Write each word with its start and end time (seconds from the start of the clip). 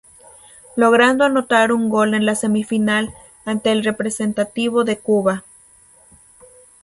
Logrando 0.75 1.23
anotar 1.25 1.71
un 1.71 1.87
gol 1.87 2.15
en 2.15 2.25
la 2.25 2.33
semifinal, 2.33 3.13
ante 3.45 3.71
el 3.71 3.83
representativo 3.83 4.83
de 4.83 4.97
Cuba. 4.97 5.43